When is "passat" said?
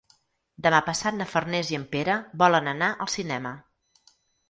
0.87-1.19